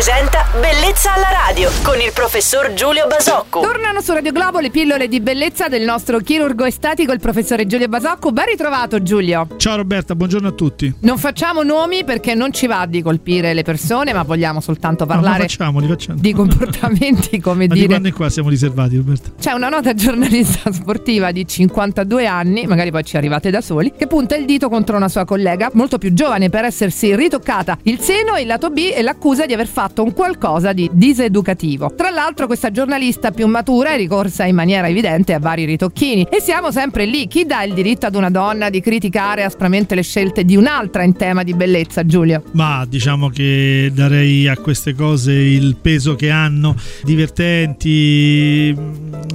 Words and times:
presenta 0.00 0.46
Bellezza 0.58 1.12
alla 1.12 1.28
radio 1.46 1.70
con 1.82 2.00
il 2.00 2.10
professor 2.14 2.72
Giulio 2.72 3.06
Basocco. 3.06 3.60
Tornano 3.60 4.00
su 4.00 4.12
Radio 4.14 4.32
Globo 4.32 4.58
le 4.58 4.70
pillole 4.70 5.08
di 5.08 5.20
bellezza 5.20 5.68
del 5.68 5.82
nostro 5.82 6.20
chirurgo 6.20 6.64
estetico, 6.64 7.12
il 7.12 7.20
professore 7.20 7.66
Giulio 7.66 7.86
Basocco. 7.86 8.32
Ben 8.32 8.46
ritrovato 8.46 9.02
Giulio. 9.02 9.46
Ciao 9.58 9.76
Roberta, 9.76 10.14
buongiorno 10.14 10.48
a 10.48 10.52
tutti. 10.52 10.92
Non 11.00 11.18
facciamo 11.18 11.62
nomi 11.62 12.02
perché 12.04 12.34
non 12.34 12.50
ci 12.50 12.66
va 12.66 12.86
di 12.86 13.02
colpire 13.02 13.52
le 13.52 13.62
persone, 13.62 14.14
ma 14.14 14.22
vogliamo 14.22 14.62
soltanto 14.62 15.04
parlare 15.04 15.42
no, 15.42 15.48
facciamo, 15.48 15.80
li 15.80 15.86
facciamo. 15.86 16.18
di 16.18 16.32
comportamenti, 16.32 17.38
come 17.42 17.66
ma 17.66 17.74
dire. 17.74 17.86
Di 17.86 17.92
quando 17.92 18.08
in 18.08 18.14
qua 18.14 18.30
siamo 18.30 18.48
riservati, 18.48 18.96
Roberta? 18.96 19.32
C'è 19.38 19.52
una 19.52 19.68
nota 19.68 19.92
giornalista 19.92 20.72
sportiva 20.72 21.30
di 21.30 21.46
52 21.46 22.26
anni, 22.26 22.66
magari 22.66 22.90
poi 22.90 23.04
ci 23.04 23.18
arrivate 23.18 23.50
da 23.50 23.60
soli, 23.60 23.92
che 23.96 24.06
punta 24.06 24.34
il 24.34 24.46
dito 24.46 24.70
contro 24.70 24.96
una 24.96 25.08
sua 25.08 25.26
collega 25.26 25.70
molto 25.74 25.98
più 25.98 26.14
giovane 26.14 26.48
per 26.48 26.64
essersi 26.64 27.14
ritoccata 27.14 27.76
il 27.82 28.00
seno, 28.00 28.38
il 28.38 28.46
lato 28.46 28.70
B 28.70 28.90
e 28.94 29.02
l'accusa 29.02 29.44
di 29.44 29.52
aver 29.52 29.66
fatto 29.66 29.88
un 29.98 30.12
qualcosa 30.12 30.72
di 30.72 30.88
diseducativo. 30.92 31.92
Tra 31.94 32.10
l'altro 32.10 32.46
questa 32.46 32.70
giornalista 32.70 33.30
più 33.30 33.46
matura 33.46 33.90
è 33.90 33.96
ricorsa 33.96 34.44
in 34.44 34.54
maniera 34.54 34.88
evidente 34.88 35.34
a 35.34 35.38
vari 35.38 35.64
ritocchini 35.64 36.26
e 36.30 36.40
siamo 36.40 36.70
sempre 36.70 37.04
lì. 37.04 37.26
Chi 37.26 37.44
dà 37.44 37.62
il 37.62 37.74
diritto 37.74 38.06
ad 38.06 38.14
una 38.14 38.30
donna 38.30 38.70
di 38.70 38.80
criticare 38.80 39.44
aspramente 39.44 39.94
le 39.94 40.02
scelte 40.02 40.44
di 40.44 40.56
un'altra 40.56 41.02
in 41.02 41.14
tema 41.14 41.42
di 41.42 41.54
bellezza, 41.54 42.06
Giulio? 42.06 42.44
Ma 42.52 42.86
diciamo 42.88 43.28
che 43.28 43.90
darei 43.92 44.48
a 44.48 44.56
queste 44.56 44.94
cose 44.94 45.32
il 45.32 45.76
peso 45.80 46.14
che 46.14 46.30
hanno, 46.30 46.76
divertenti, 47.04 48.74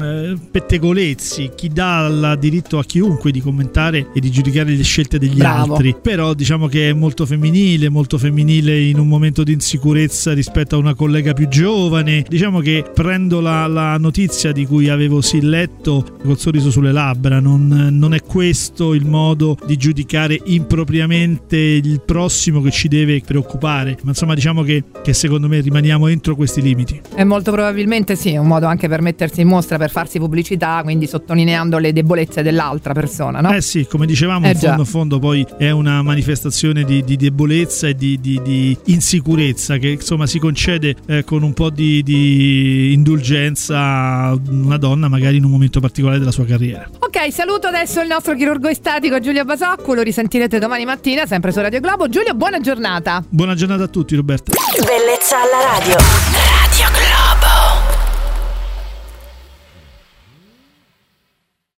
eh, 0.02 0.36
pettegolezzi. 0.50 1.52
Chi 1.56 1.70
dà 1.70 2.08
il 2.08 2.38
diritto 2.40 2.80
a 2.80 2.84
chiunque 2.84 3.32
di 3.32 3.42
commentare 3.42 4.08
e 4.14 4.20
di 4.20 4.32
giudicare 4.32 4.72
le 4.72 4.84
scelte 4.84 5.20
degli 5.20 5.38
Bravo. 5.38 5.74
altri. 5.74 5.96
Però 6.02 6.34
diciamo 6.34 6.68
che 6.68 6.90
è 6.90 6.94
molto 6.94 7.26
femminile, 7.26 7.90
molto 7.90 8.18
femminile 8.18 8.80
in 8.80 9.00
un 9.00 9.08
momento 9.08 9.44
di 9.44 9.54
insicurezza 9.54 10.34
rispetto 10.34 10.45
a 10.54 10.78
una 10.78 10.94
collega 10.94 11.34
più 11.34 11.48
giovane. 11.48 12.26
Diciamo 12.28 12.60
che 12.60 12.84
prendo 12.94 13.40
la, 13.40 13.68
la 13.68 13.98
notizia 13.98 14.52
di 14.52 14.66
cui 14.66 14.90
avevo 14.90 15.22
sì 15.22 15.42
letto 15.42 16.06
col 16.24 16.38
sorriso 16.38 16.72
sulle 16.72 16.92
labbra. 16.92 17.40
Non, 17.40 17.90
non 17.92 18.14
è 18.14 18.22
questo 18.22 18.94
il 18.94 19.06
modo 19.06 19.58
di 19.66 19.78
giudicare 19.78 20.40
impropriamente 20.46 21.58
il 21.58 22.02
prossimo 22.06 22.62
che 22.62 22.72
ci 22.72 22.88
deve 22.88 23.22
preoccupare. 23.26 23.98
Ma 24.04 24.10
insomma, 24.10 24.34
diciamo 24.34 24.64
che, 24.64 24.84
che 25.04 25.14
secondo 25.14 25.48
me 25.48 25.60
rimaniamo 25.60 26.08
entro 26.08 26.36
questi 26.36 26.62
limiti. 26.62 27.02
E 27.16 27.24
molto 27.24 27.52
probabilmente 27.52 28.16
sì, 28.16 28.32
è 28.32 28.38
un 28.38 28.48
modo 28.48 28.66
anche 28.66 28.88
per 28.88 29.02
mettersi 29.02 29.42
in 29.42 29.48
mostra, 29.48 29.78
per 29.78 29.90
farsi 29.90 30.20
pubblicità, 30.20 30.82
quindi 30.84 31.08
sottolineando 31.08 31.78
le 31.78 31.94
debolezze 31.94 32.42
dell'altra 32.42 32.94
persona, 32.94 33.42
no? 33.42 33.54
Eh 33.54 33.62
sì, 33.62 33.86
come 33.90 34.06
dicevamo, 34.06 34.46
Eh 34.46 34.52
in 34.52 34.56
fondo, 34.58 34.86
fondo 34.86 35.20
poi 35.20 35.46
è 35.58 35.70
una 35.70 36.02
manifestazione 36.02 36.84
di, 36.84 37.04
di 37.04 37.16
debolezza 37.16 37.88
e 37.88 37.96
di, 37.96 38.20
di- 38.20 38.40
di 38.44 38.78
insicurezza 38.86 39.78
che 39.78 39.90
insomma 39.90 40.28
si 40.28 40.35
concede 40.40 40.96
eh, 41.06 41.24
con 41.24 41.44
un 41.44 41.54
po' 41.54 41.70
di, 41.70 42.04
di 42.04 42.94
indulgenza 42.94 44.38
una 44.50 44.78
donna 44.78 45.08
magari 45.08 45.38
in 45.38 45.44
un 45.44 45.52
momento 45.52 45.80
particolare 45.80 46.20
della 46.20 46.32
sua 46.32 46.46
carriera. 46.46 46.90
Ok, 47.00 47.32
saluto 47.32 47.68
adesso 47.68 48.02
il 48.02 48.08
nostro 48.08 48.36
chirurgo 48.36 48.68
estetico 48.68 49.20
Giulio 49.20 49.46
Basocco, 49.46 49.94
lo 49.94 50.02
risentirete 50.02 50.60
domani 50.60 50.86
mattina 50.86 51.26
sempre 51.26 51.52
su 51.52 51.60
Radio 51.60 51.80
Globo. 51.80 52.10
Giulio, 52.10 52.34
buona 52.34 52.60
giornata. 52.60 53.24
Buona 53.28 53.56
giornata 53.56 53.84
a 53.84 53.88
tutti 53.88 54.16
Roberta. 54.16 54.52
Bellezza 54.86 55.38
alla 55.38 55.78
radio. 55.78 56.35